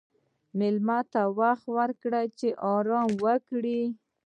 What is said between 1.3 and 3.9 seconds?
وخت ورکړه چې آرام وکړي.